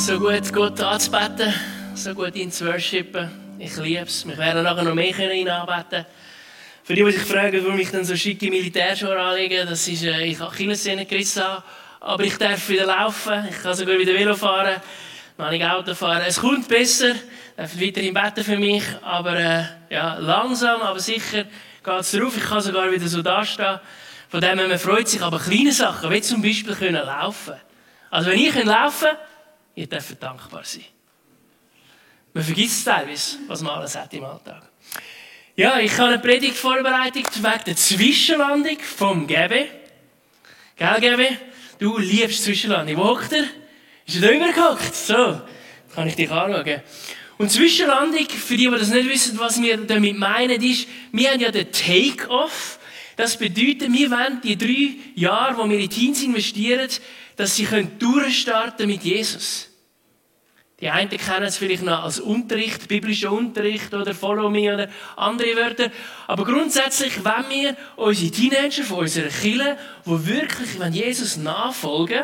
[0.00, 1.52] so gut Gott anzubeten,
[1.94, 3.30] so gut ihn zu worshipen.
[3.58, 4.26] Ich liebe es.
[4.26, 6.06] Wir werden nachher noch mehr können ihn anbeten.
[6.82, 10.24] Für die, die sich fragen, warum ich dann so schicke Militärschuhe anlege, das ist, äh,
[10.24, 11.42] ich habe Achillessehne gerissen,
[12.00, 14.76] aber ich darf wieder laufen, ich kann sogar wieder Velo fahren,
[15.36, 16.22] dann ich Auto fahren.
[16.26, 17.14] Es kommt besser,
[17.56, 21.44] darf weiterhin beten für mich, aber äh, ja, langsam, aber sicher
[21.84, 22.34] geht es drauf.
[22.38, 23.78] Ich kann sogar wieder so dastehen.
[24.30, 27.54] Von dem her, man freut sich, aber kleine Sachen, wie zum Beispiel können laufen.
[28.10, 29.16] Also wenn ich laufen kann,
[29.80, 30.84] ihr dürft dankbar sein.
[32.34, 34.62] Man vergisst teilweise, was man alles hat im Alltag.
[35.56, 39.66] Ja, ich habe eine Predigt vorbereitet wegen der Zwischenlandung vom Gebe.
[40.76, 41.28] Gell, Gebe?
[41.78, 42.98] Du liebst Zwischenlandung.
[42.98, 43.44] Wo hockt er?
[44.06, 44.94] Ist er da übergehockt?
[44.94, 45.40] So,
[45.94, 46.82] kann ich dich anschauen.
[47.38, 51.40] Und Zwischenlandung, für die, die das nicht wissen, was wir damit meinen, ist, wir haben
[51.40, 52.78] ja den Take-Off.
[53.16, 56.88] Das bedeutet, wir wollen die drei Jahre, wo wir in Teens investieren,
[57.36, 57.66] dass sie
[57.98, 59.69] durchstarten mit Jesus.
[60.80, 65.54] Die einen kennen es vielleicht noch als Unterricht, biblischer Unterricht oder Follow Me oder andere
[65.56, 65.90] Wörter.
[66.26, 72.22] Aber grundsätzlich, wenn wir unsere Teenager von unserer Kirche, die wirklich wenn Jesus nachfolgen,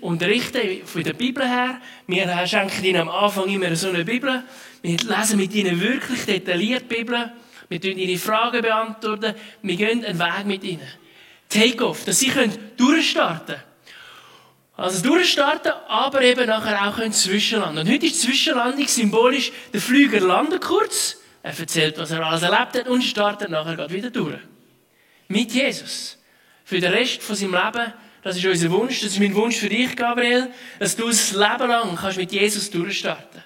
[0.00, 4.42] unterrichten von der Bibel her, wir schenken ihnen am Anfang immer so eine Bibel,
[4.80, 7.30] wir lesen mit ihnen wirklich detailliert die Bibel,
[7.68, 10.88] wir beantworten ihre Fragen, beantworten, wir gehen einen Weg mit ihnen.
[11.50, 12.32] Take-off, dass sie
[12.78, 13.69] durchstarten können.
[14.80, 17.86] Also durchstarten, aber eben nachher auch können zwischenlanden.
[17.86, 22.78] Und heute ist Zwischenlandung symbolisch, der Flüger landet kurz, er erzählt, was er alles erlebt
[22.78, 24.38] hat und startet nachher geht wieder durch.
[25.28, 26.16] Mit Jesus.
[26.64, 27.92] Für den Rest von seinem Leben,
[28.22, 31.68] das ist unser Wunsch, das ist mein Wunsch für dich, Gabriel, dass du das Leben
[31.68, 33.42] lang kannst mit Jesus durchstarten.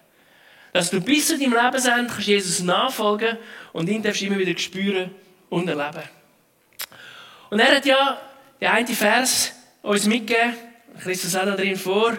[0.73, 3.39] Dass du bis zu deinem Lebensende kannst Jesus nachfolgen
[3.73, 5.11] und ihn darfst immer wieder spüren
[5.51, 6.09] und erleben.
[7.51, 8.21] Und er hat ja
[8.61, 9.53] den einen Vers
[9.83, 10.55] uns mitgegeben,
[11.03, 12.17] Christus hat da drin vor,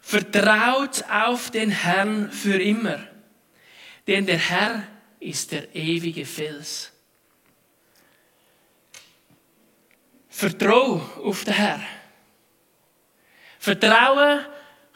[0.00, 2.98] vertraut auf den Herrn für immer.
[4.06, 4.84] Denn der Herr
[5.20, 6.92] ist der ewige Fels.
[10.28, 11.80] Vertrau auf den Herr.
[13.58, 14.46] Vertrauen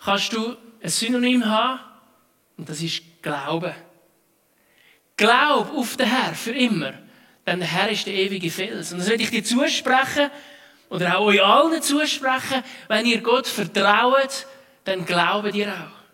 [0.02, 1.80] kannst du ein Synonym haben
[2.56, 3.74] und das ist Glauben.
[5.16, 6.94] Glaub auf den Herr für immer,
[7.46, 8.92] denn der Herr ist der ewige Fels.
[8.92, 10.30] Und das will ich dir zusprechen,
[10.90, 14.46] oder auch euch allen zusprechen, wenn ihr Gott vertraut,
[14.84, 16.04] dann glaubt ihr auch.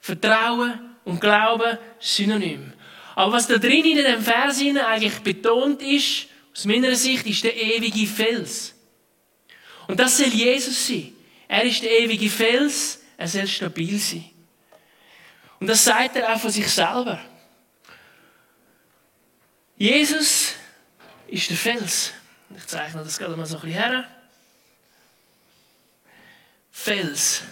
[0.00, 2.72] Vertrauen und Glauben synonym.
[3.14, 7.56] Aber was da drin in dem Vers eigentlich betont ist, aus meiner Sicht, ist der
[7.56, 8.74] ewige Fels.
[9.86, 11.12] Und das soll Jesus sein.
[11.48, 14.30] Er ist der ewige Fels, er soll stabil sein.
[15.58, 17.20] Und das sagt er auch von sich selber.
[19.76, 20.54] Jesus
[21.28, 22.12] ist der Fels.
[22.56, 24.08] Ich zeichne das gerade mal so ein bisschen her.
[26.70, 27.42] Fels.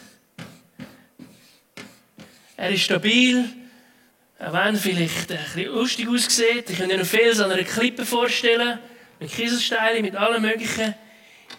[2.56, 3.44] Er ist stabil,
[4.38, 6.70] auch wenn vielleicht ein bisschen lustig aussieht.
[6.70, 8.78] Ich kann mir einen Fels an einer Klippe vorstellen,
[9.20, 10.94] mit Kieselsteinen, mit allem Möglichen.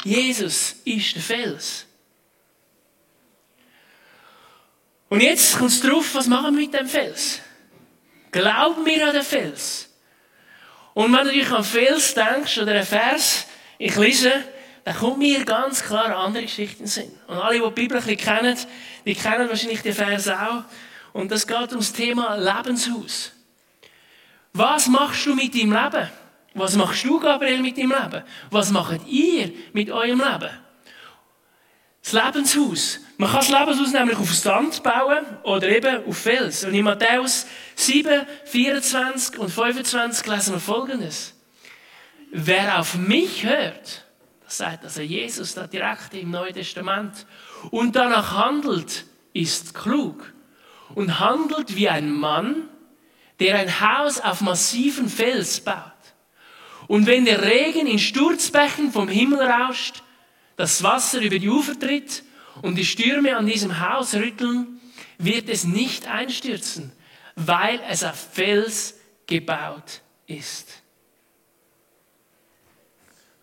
[0.03, 1.85] Jesus ist der Fels.
[5.09, 7.41] Und jetzt kommt es darauf, was machen wir mit dem Fels?
[8.31, 9.88] Glauben wir an den Fels?
[10.99, 14.33] Und wenn du dich an Fels denkst oder einen Vers, ich lese,
[14.83, 17.09] dann kommt mir ganz klar andere Geschichten Sinn.
[17.25, 18.57] Und alle, die die Bibel ein bisschen kennen,
[19.05, 20.63] die kennen wahrscheinlich den Vers auch.
[21.13, 23.31] Und das geht ums Thema Lebenshaus.
[24.51, 26.09] Was machst du mit deinem Leben?
[26.53, 28.23] Was machst du, Gabriel, mit deinem Leben?
[28.51, 30.49] Was macht ihr mit eurem Leben?
[32.03, 32.99] Das Lebenshaus.
[33.17, 36.63] Man kann das Lebenshaus nämlich auf Sand bauen oder eben auf Fels.
[36.63, 37.45] Und in Matthäus
[37.75, 41.33] 7, 24 und 25 lesen wir Folgendes.
[42.31, 44.05] Wer auf mich hört,
[44.45, 47.25] das sagt also Jesus da direkt im Neuen Testament,
[47.71, 50.33] und danach handelt, ist klug.
[50.95, 52.67] Und handelt wie ein Mann,
[53.40, 55.75] der ein Haus auf massiven Fels baut.
[56.87, 60.02] Und wenn der Regen in Sturzbächen vom Himmel rauscht,
[60.59, 62.22] das Wasser über die Ufer tritt
[62.61, 64.82] und die Stürme an diesem Haus rütteln,
[65.17, 66.91] wird es nicht einstürzen,
[67.38, 68.96] weil es auf Fels
[69.26, 70.67] gebaut ist.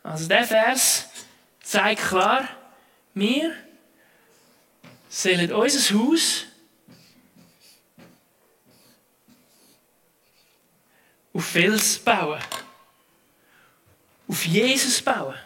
[0.03, 1.09] Also der Vers
[1.63, 2.47] zeigt klar,
[3.15, 3.51] wir
[5.09, 6.45] sollen unser Haus
[11.33, 12.43] auf Fels bauen.
[14.29, 15.46] Auf Jesus bauen.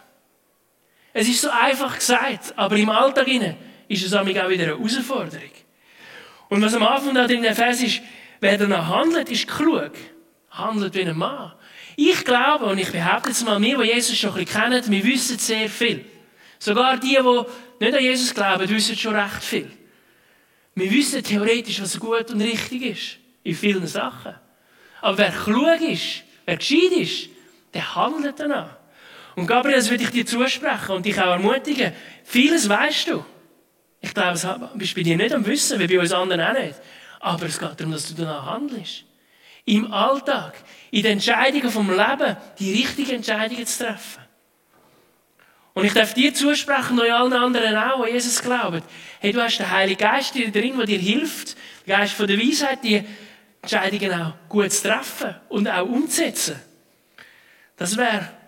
[1.13, 3.27] Es ist so einfach gesagt, aber im Alltag
[3.87, 5.51] ist es auch wieder eine Herausforderung.
[6.49, 8.01] Und was am Anfang da in der Vers ist,
[8.39, 9.91] wer danach handelt, ist klug.
[10.49, 11.53] Handelt wie ein Mann.
[11.95, 15.03] Ich glaube, und ich behaupte jetzt mal, wir, die Jesus schon ein bisschen kennen, wir
[15.03, 16.05] wissen sehr viel.
[16.59, 19.71] Sogar die, die nicht an Jesus glauben, wissen schon recht viel.
[20.75, 23.17] Wir wissen theoretisch, was gut und richtig ist.
[23.43, 24.35] In vielen Sachen.
[25.01, 27.29] Aber wer klug ist, wer gescheit ist,
[27.73, 28.77] der handelt danach.
[29.41, 31.93] Und Gabriel, das würde ich dir zusprechen und dich auch ermutigen.
[32.23, 33.25] Vieles weißt du.
[33.99, 36.75] Ich glaube, es bist bei dir nicht am Wissen, wie bei uns anderen auch nicht.
[37.19, 39.03] Aber es geht darum, dass du danach handelst.
[39.65, 40.53] Im Alltag,
[40.91, 44.21] in den Entscheidungen vom Leben, die richtigen Entscheidungen zu treffen.
[45.73, 48.83] Und ich darf dir zusprechen, und allen anderen auch, die Jesus glauben.
[49.21, 51.57] Hey, du hast den Heiligen Geist in dir drin, der dir hilft,
[51.87, 53.03] der Geist von der Weisheit, die
[53.63, 56.61] Entscheidungen auch gut zu treffen und auch umzusetzen.
[57.75, 58.40] Das wäre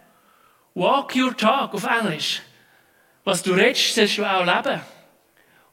[0.76, 2.42] Walk your talk auf Englisch.
[3.24, 4.82] Was du redest, sollst du auch leben.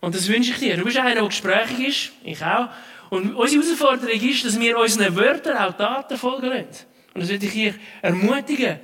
[0.01, 0.77] Und das wünsche ich dir.
[0.77, 2.69] Du bist einer, der gesprächig ist, ich auch.
[3.11, 6.87] Und unsere Herausforderung ist, dass wir unseren Wörtern auch Taten folgen lassen.
[7.13, 8.79] Und das würde ich hier ermutigen.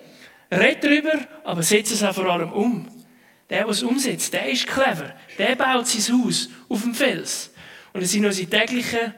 [0.50, 1.12] Red darüber,
[1.44, 2.88] aber setze es auch vor allem um.
[3.48, 5.14] Der, der es umsetzt, der ist clever.
[5.38, 7.52] Der baut sein Haus auf dem Fels.
[7.92, 9.14] Und das sind unsere täglichen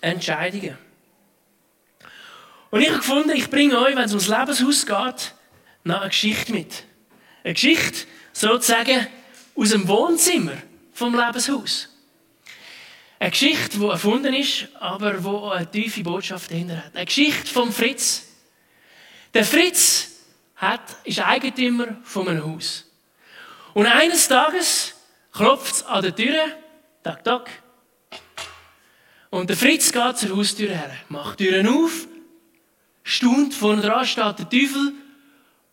[0.00, 0.76] Entscheidungen.
[2.70, 5.34] Und ich habe gefunden, ich bringe euch, wenn es ums Lebenshaus geht,
[5.84, 6.84] noch eine Geschichte mit.
[7.44, 9.06] Eine Geschichte, sozusagen,
[9.54, 10.56] aus dem Wohnzimmer
[10.92, 11.88] vom Lebenshaus.
[13.18, 16.96] Eine Geschichte, die erfunden ist, aber die eine tiefe Botschaft dahinter hat.
[16.96, 18.24] Eine Geschichte vom Fritz.
[19.34, 20.10] Der Fritz
[20.56, 22.84] hat, ist Eigentümer von einem Haus.
[23.74, 24.94] Und eines Tages
[25.32, 26.44] klopft es an der Tür,
[27.02, 27.50] tak, tak.
[29.30, 32.06] Und der Fritz geht zur Haustür her, macht die Türen auf,
[33.02, 34.92] staunt, vorne dran steht der Teufel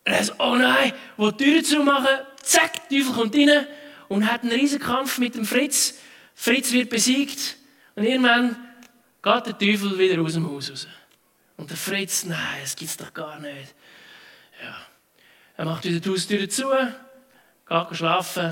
[0.10, 2.08] und er sagt, oh nein, wo die Tür zu machen,
[2.42, 3.68] zack, der Teufel kommt rein
[4.08, 6.00] und hat einen riesen Kampf mit dem Fritz.
[6.34, 7.58] Fritz wird besiegt
[7.94, 8.56] und irgendwann
[9.22, 10.88] geht der Teufel wieder aus dem Haus raus.
[11.58, 13.76] Und der Fritz, nein, das gibt's doch gar nicht.
[14.64, 14.78] Ja.
[15.58, 18.46] Er macht wieder die Haustür zu, geht schlafen.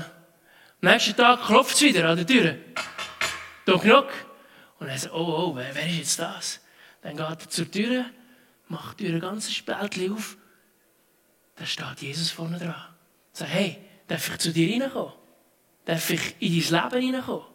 [0.80, 2.54] Am nächsten Tag klopft es wieder an der Tür.
[3.64, 4.08] Knock, knock.
[4.78, 6.60] Und er sagt, oh, oh, wer, wer ist jetzt das?
[7.02, 8.04] Dann geht er zur Tür,
[8.68, 10.36] macht die Tür ein ganzes Spältchen auf
[11.58, 12.74] da steht Jesus vorne dran.
[13.32, 15.12] Sagt, hey, darf ich zu dir reinkommen?
[15.84, 17.46] Darf ich in dein Leben reinkommen?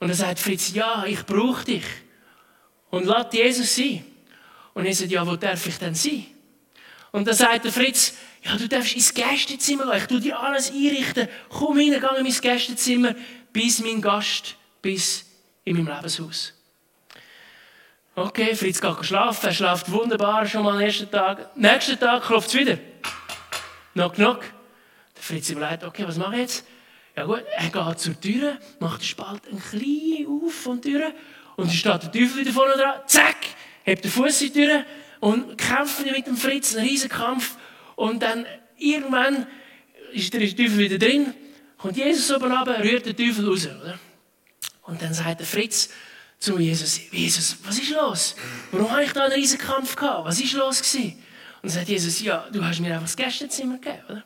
[0.00, 1.84] Und dann sagt Fritz, ja, ich brauche dich.
[2.90, 4.04] Und lass Jesus sein.
[4.74, 6.26] Und er sagt, ja, wo darf ich denn sein?
[7.12, 9.98] Und dann sagt der Fritz, ja, du darfst ins Gästezimmer gehen.
[9.98, 11.28] Ich tue dir alles einrichten.
[11.48, 13.14] Komm rein, geh in mein Gästezimmer,
[13.52, 15.24] bis mein Gast, bis
[15.64, 16.54] in meinem Lebenshaus.
[18.14, 19.46] Okay, Fritz geht schlafen.
[19.46, 21.56] Er schlaft wunderbar schon mal am ersten Tag.
[21.56, 22.78] Nächsten Tag klopft es wieder.
[23.94, 24.40] Knock, knock.
[25.16, 26.66] Der Fritz überlegt, okay, was mache ich jetzt?
[27.16, 31.12] Ja gut, er geht zur Tür, macht den Spalt ein klein auf von der Tür
[31.56, 33.00] und dann steht der Teufel wieder vorne dran.
[33.06, 33.36] Zack!
[33.84, 34.84] Hebt den Fuß in die Tür
[35.20, 37.56] und kämpft mit dem Fritz, einen riesen Kampf.
[37.96, 38.46] Und dann
[38.78, 39.46] irgendwann
[40.12, 41.34] ist der Teufel wieder drin,
[41.76, 43.66] kommt Jesus oben runter, rührt den Teufel raus.
[43.66, 43.98] Oder?
[44.82, 45.90] Und dann sagt der Fritz
[46.38, 48.34] zu Jesus, Jesus, was ist los?
[48.70, 50.24] Warum habe ich da einen riesen Kampf gehabt?
[50.24, 51.22] Was ist los gewesen?
[51.62, 54.24] Und dann sagt Jesus, ja, du hast mir einfach das Gästezimmer gegeben, oder?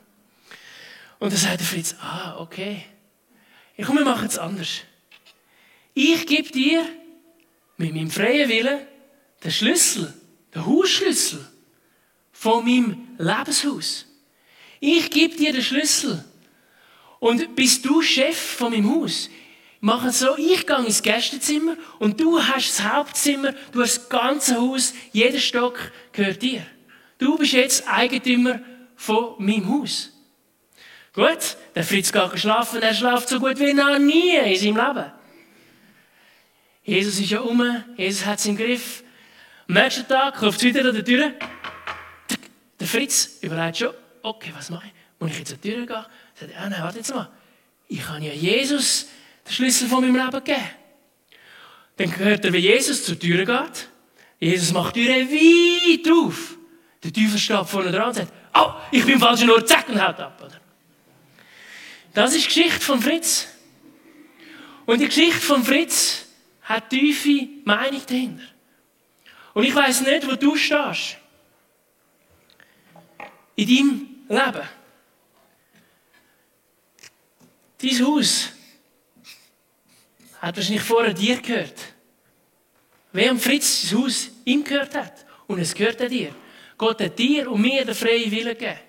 [1.19, 2.83] Und dann sagt der Fritz, ah, okay.
[3.75, 4.81] Ja, komm, wir machen es anders.
[5.93, 6.83] Ich gebe dir
[7.77, 8.79] mit meinem freien Willen
[9.43, 10.13] den Schlüssel,
[10.53, 11.45] den Hausschlüssel
[12.31, 14.05] von meinem Lebenshaus.
[14.79, 16.23] Ich gebe dir den Schlüssel.
[17.19, 19.29] Und bist du Chef von meinem Haus?
[19.79, 24.09] Mach es so, ich gehe ins Gästezimmer und du hast das Hauptzimmer, du hast das
[24.09, 26.65] ganze Haus, jeder Stock gehört dir.
[27.17, 28.59] Du bist jetzt Eigentümer
[28.95, 30.11] von meinem Haus.
[31.13, 35.11] Gut, der Fritz geht schlafen, er schlaft so gut wie noch nie in seinem Leben.
[36.83, 39.03] Jesus ist ja um, Jesus hat es im Griff.
[39.67, 41.33] Am nächsten Tag klopft es wieder an der Tür.
[42.79, 44.93] Der Fritz überlegt schon, okay, was mache ich?
[45.19, 45.95] Muss ich jetzt an die Tür gehen?
[45.95, 47.29] Er sagt, ah, nein, warte jetzt mal.
[47.87, 49.07] Ich kann ja Jesus
[49.45, 50.69] den Schlüssel von meinem Leben geben.
[51.97, 53.87] Dann hört er, wie Jesus zur Tür geht.
[54.39, 56.56] Jesus macht die Türe weit auf.
[57.03, 60.19] Der Teufel steht vorne dran und sagt, oh, ich bin falsch nur, zack, und haut
[60.19, 60.41] ab.
[60.43, 60.59] Oder?
[62.13, 63.47] Das ist die Geschichte von Fritz.
[64.85, 66.25] Und die Geschichte von Fritz
[66.63, 68.43] hat tiefe Meinung dahinter.
[69.53, 71.17] Und ich weiß nicht, wo du stehst.
[73.55, 74.67] In deinem Leben.
[77.79, 78.49] Dein Haus
[80.41, 81.79] hat wahrscheinlich vorher dir gehört.
[83.11, 85.25] Wer Fritz sein Haus ihm gehört hat.
[85.47, 86.33] Und es gehört dir.
[86.77, 88.79] Gott hat dir und mir den freien Willen gegeben.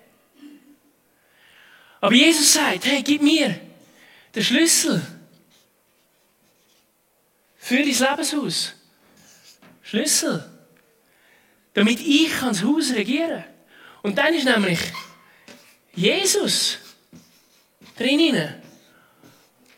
[2.01, 3.59] Aber Jesus sagt, hey, gib mir
[4.33, 5.01] den Schlüssel
[7.57, 8.73] für dein Lebenshaus.
[9.81, 10.43] Schlüssel.
[11.73, 13.53] Damit ich das Haus regieren kann.
[14.03, 14.79] Und dann ist nämlich
[15.93, 16.77] Jesus
[17.97, 18.55] drin.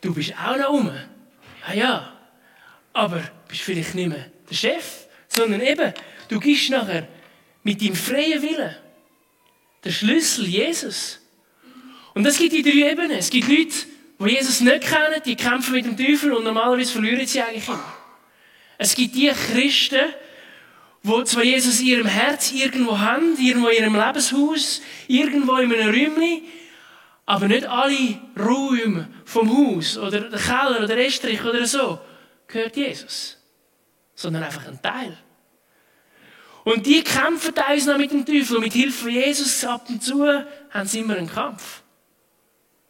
[0.00, 0.92] Du bist auch noch um.
[1.68, 2.20] Ja, ja.
[2.92, 5.92] aber bist vielleicht nicht mehr der Chef, sondern eben,
[6.28, 7.08] du gehst nachher
[7.62, 8.76] mit deinem freien Willen
[9.84, 11.20] der Schlüssel Jesus.
[12.14, 13.12] Und es gibt die drei Ebenen.
[13.12, 13.74] Es gibt Leute,
[14.18, 17.94] die Jesus nicht kennen, die kämpfen mit dem Teufel und normalerweise verlieren sie eigentlich immer.
[18.78, 20.12] Es gibt die Christen,
[21.02, 25.88] die zwar Jesus in ihrem Herz irgendwo haben, irgendwo in ihrem Lebenshaus, irgendwo in einem
[25.88, 26.42] Räumchen,
[27.26, 31.98] aber nicht alle Räume vom Haus oder der Keller oder der Estrich oder so
[32.46, 33.38] gehört Jesus,
[34.14, 35.16] sondern einfach ein Teil.
[36.64, 40.02] Und die kämpfen teils noch mit dem Teufel und mit Hilfe von Jesus ab und
[40.02, 40.24] zu
[40.70, 41.82] haben sie immer einen Kampf.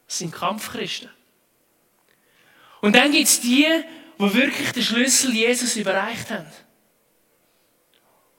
[0.06, 1.08] Das sind Kampfchristen.
[2.82, 3.66] Und dann gibt es die,
[4.18, 6.46] die wirklich den Schlüssel Jesus überreicht haben.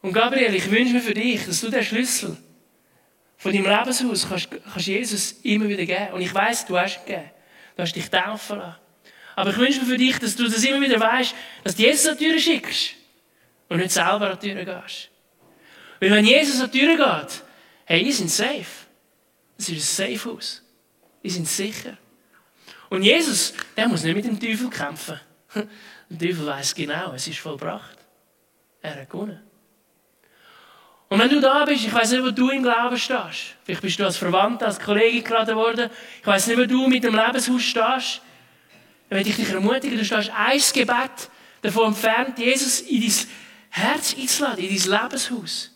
[0.01, 2.37] Und Gabriel, ich wünsche mir für dich, dass du den Schlüssel
[3.37, 6.13] von deinem Lebenshaus kannst, kannst Jesus immer wieder geben.
[6.13, 7.31] Und ich weiß, du hast ihn gegeben.
[7.75, 8.75] Du hast dich taufen lassen.
[9.35, 12.07] Aber ich wünsche mir für dich, dass du das immer wieder weißt, dass du Jesus
[12.07, 12.93] an die Tür schickst
[13.69, 15.09] und nicht selber an die Tür gehst.
[16.03, 17.43] Weil wenn Jesus an die Tür geht,
[17.85, 18.65] hey, ihr sind safe.
[19.55, 20.61] Das ist ein Safe Haus.
[21.21, 21.97] Ihr sind sicher.
[22.89, 25.17] Und Jesus, der muss nicht mit dem Teufel kämpfen.
[26.09, 27.97] Der Teufel weiß genau, es ist vollbracht.
[28.81, 29.39] Er hat gewonnen.
[31.07, 33.55] Und wenn du da bist, ich weiß nicht, wo du im Glauben stehst.
[33.63, 35.89] Vielleicht bist du als Verwandter, als Kollege geladen worden.
[36.19, 38.21] Ich weiß nicht, wo du mit dem Lebenshaus stehst.
[39.09, 41.29] Dann möchte ich dich ermutigen, du stehst ein Gebet
[41.61, 43.13] davon entfernt, Jesus in dein
[43.69, 45.72] Herz einzuladen, in dein Lebenshaus.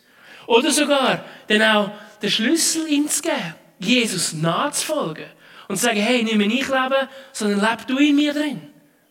[0.48, 1.90] Oder sogar dann auch
[2.22, 5.26] den Schlüssel ihm zu geben, Jesus nachzufolgen.
[5.68, 8.62] Und zu sagen, hey, nicht mehr ich leben, sondern leb du in mir drin.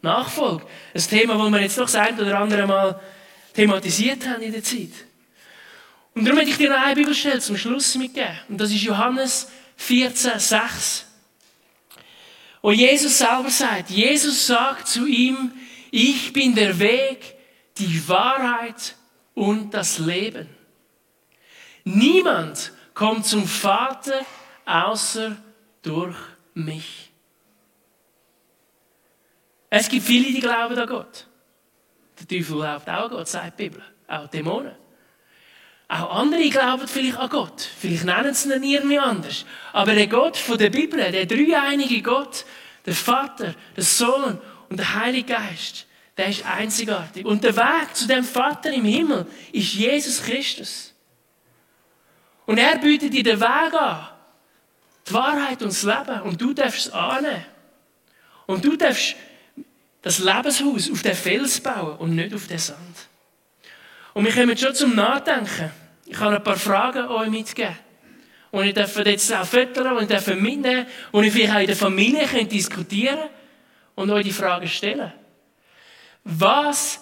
[0.02, 0.66] Nachfolge.
[0.96, 3.00] Ein Thema, das wir jetzt noch das ein oder andere Mal
[3.54, 4.90] thematisiert haben in der Zeit.
[6.16, 8.40] Und darum möchte ich dir noch eine Bibelstelle zum Schluss mitgeben.
[8.50, 11.06] Und das ist Johannes 14, 6.
[12.64, 15.52] Wo Jesus selber sagt, Jesus sagt zu ihm,
[15.92, 17.36] ich bin der Weg,
[17.78, 18.96] die Wahrheit
[19.36, 20.57] und das Leben.
[21.88, 24.26] Niemand kommt zum Vater
[24.66, 25.38] außer
[25.82, 26.18] durch
[26.54, 27.12] mich.
[29.70, 31.28] Es gibt viele, die glauben an Gott.
[32.20, 33.82] Der Teufel glaubt auch an Gott, sagt die Bibel.
[34.06, 34.76] Auch Dämonen.
[35.88, 37.62] Auch andere glauben vielleicht an Gott.
[37.62, 39.46] Vielleicht nennen sie ihn irgendwie anders.
[39.72, 42.44] Aber der Gott von der Bibel, der dreieinige Gott,
[42.86, 45.86] der Vater, der Sohn und der Heilige Geist,
[46.18, 47.26] der ist einzigartig.
[47.26, 50.94] Und der Weg zu dem Vater im Himmel ist Jesus Christus.
[52.48, 54.08] Und er bietet dir den Weg an.
[55.08, 56.22] Die Wahrheit und das Leben.
[56.22, 57.46] Und du darfst es annehmen.
[58.46, 59.16] Und du darfst
[60.02, 62.98] das Lebenshaus auf den Fels bauen und nicht auf den Sand.
[64.14, 65.72] Und wir kommen schon zum Nachdenken.
[66.06, 67.78] Ich habe ein paar Fragen euch mitgeben.
[68.52, 71.68] Und ich darf jetzt auch füttern und ich darf mitnehmen und ich vielleicht auch in
[71.68, 73.30] der Familie könnt diskutieren
[73.94, 75.12] und euch die Fragen stellen.
[76.24, 77.02] Was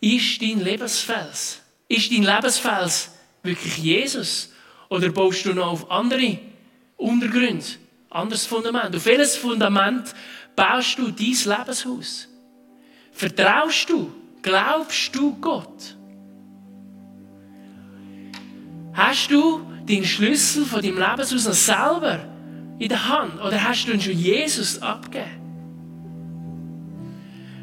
[0.00, 1.60] ist dein Lebensfels?
[1.86, 3.10] Ist dein Lebensfels
[3.42, 4.52] wirklich Jesus?
[4.88, 6.38] Oder baust du noch auf andere
[6.96, 7.64] Untergründe,
[8.10, 8.94] anderes Fundament?
[8.94, 10.14] Auf welches Fundament
[10.54, 12.28] baust du dein Lebenshaus?
[13.12, 14.12] Vertraust du?
[14.42, 15.96] Glaubst du Gott?
[18.92, 22.20] Hast du den Schlüssel von deinem Lebenshaus noch selber
[22.78, 23.40] in der Hand?
[23.40, 25.42] Oder hast du ihn schon Jesus abgegeben?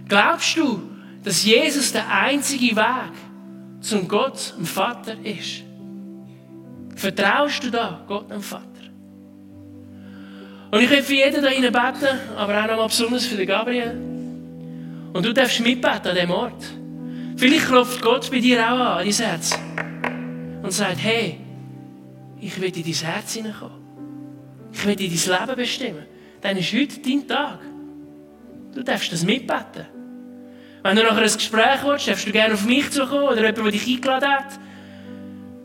[0.07, 0.81] Glaubst du,
[1.23, 3.13] dass Jesus der einzige Weg
[3.81, 5.63] zum Gott, dem Vater, ist?
[6.95, 8.67] Vertraust du da Gott, dem Vater?
[10.71, 13.91] Und ich will für jeden rein beten, aber auch nochmal besonders für den Gabriel.
[15.13, 16.63] Und du darfst mitbeten an diesem Ort.
[17.37, 19.59] Vielleicht klopft Gott bei dir auch an, dein Herz.
[20.63, 21.39] Und sagt, hey,
[22.39, 23.77] ich will in dein Herz hineinkommen.
[24.71, 26.05] Ich will in dein Leben bestimmen.
[26.41, 27.59] Dann ist heute dein Tag.
[28.73, 29.85] Du darfst das mitbeten.
[30.81, 33.71] Wenn du nachher ein Gespräch willst, darfst du gerne auf mich zukommen oder jemand, der
[33.71, 34.59] dich eingeladen hat.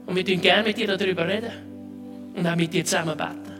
[0.09, 1.53] Und wir reden gerne mit dir darüber reden.
[2.35, 3.53] Und auch mit dir zusammen beten.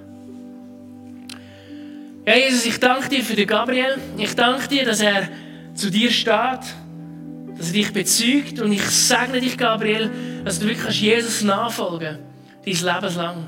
[2.27, 3.99] Ja, Jesus, ich danke dir für den Gabriel.
[4.17, 5.29] Ich danke dir, dass er
[5.75, 6.33] zu dir steht,
[7.59, 8.61] dass er dich bezeugt.
[8.61, 10.11] Und ich segne dich, Gabriel,
[10.43, 12.17] dass du wirklich Jesus nachfolgen
[12.65, 13.47] kannst, dein Leben lang.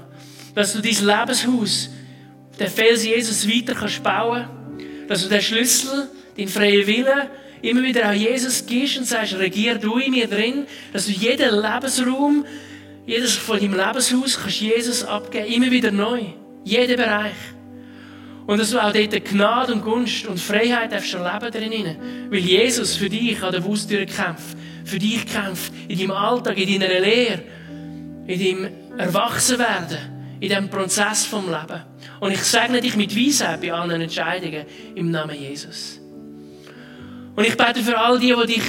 [0.55, 1.89] Dass du dein Lebenshaus,
[2.59, 4.45] den Fels Jesus weiter kannst bauen
[5.09, 7.29] Dass du den Schlüssel, deinen freien Willen,
[7.63, 11.63] immer wieder an Jesus gibst und sagst, regier du in mir drin, dass du jeden
[11.63, 12.45] Lebensraum,
[13.11, 16.21] jedes von deinem Lebenshaus kannst Jesus abgeben, immer wieder neu.
[16.65, 17.35] Jeden Bereich.
[18.47, 21.97] Und dass du auch dort Gnade und Gunst und Freiheit darfst erleben drin.
[22.31, 24.57] Weil Jesus für dich an der Haustür kämpft.
[24.85, 25.73] Für dich kämpft.
[25.89, 27.43] In deinem Alltag, in deiner Lehre.
[28.27, 29.99] In deinem Erwachsenwerden.
[30.39, 31.83] In diesem Prozess vom Leben.
[32.21, 36.01] Und ich segne dich mit Weisheit bei allen Entscheidungen im Namen Jesus.
[37.35, 38.63] Und ich bete für all die, die dich,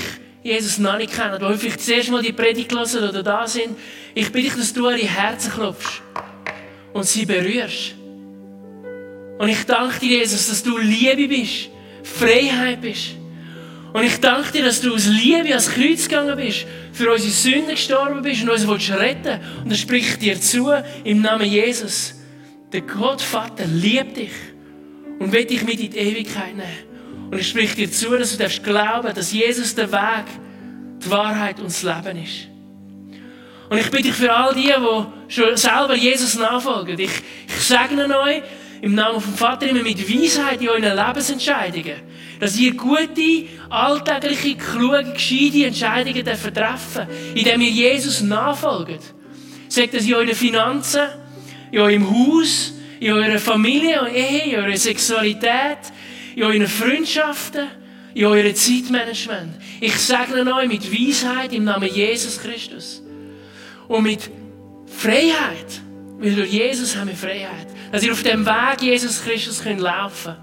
[0.43, 3.77] Jesus, noch nicht kennen, die vielleicht das erste Mal die Predigt hören oder da sind.
[4.15, 6.01] Ich bitte dich, dass du ihre Herzen klopfst
[6.93, 7.95] und sie berührst.
[9.37, 11.69] Und ich danke dir, Jesus, dass du Liebe bist,
[12.03, 13.15] Freiheit bist.
[13.93, 17.71] Und ich danke dir, dass du aus Liebe ans Kreuz gegangen bist, für unsere Sünden
[17.71, 20.71] gestorben bist und uns willst retten Und das spricht dir zu
[21.03, 22.15] im Namen Jesus.
[22.71, 24.31] Der Gott Vater liebt dich
[25.19, 26.90] und will dich mit in die Ewigkeit nehmen.
[27.31, 30.25] Und ich spreche dir zu, dass du darfst glauben, dass Jesus der Weg,
[31.03, 32.49] die Wahrheit und das Leben ist.
[33.69, 36.99] Und ich bitte dich für all die, die schon selber Jesus nachfolgen.
[36.99, 37.09] Ich,
[37.47, 38.41] ich segne euch
[38.81, 42.01] im Namen vom Vater immer mit Weisheit in euren Lebensentscheidungen.
[42.41, 49.13] Dass ihr gute, alltägliche, kluge, gescheite Entscheidungen treffen dürft, indem ihr Jesus nachfolgt.
[49.69, 51.07] Sagt das in euren Finanzen,
[51.71, 55.77] in eurem Haus, in eurer Familie und Ehe, in eurer Sexualität,
[56.35, 57.67] in euren Freundschaften,
[58.13, 59.53] in eurem Zeitmanagement.
[59.79, 63.01] Ich segne euch mit Weisheit im Namen Jesus Christus.
[63.87, 64.29] Und mit
[64.85, 65.81] Freiheit.
[66.19, 67.67] Weil durch Jesus haben wir Freiheit.
[67.91, 70.35] Dass ihr auf dem Weg Jesus Christus könnt laufen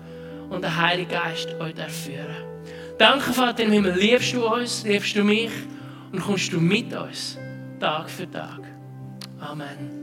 [0.51, 2.49] und der Heilige Geist euch führen
[2.99, 3.95] Danke, Vater im Himmel.
[3.97, 5.53] Liebst du uns, liebst du mich
[6.11, 7.39] und kommst du mit uns
[7.79, 8.61] Tag für Tag.
[9.39, 9.98] Amen.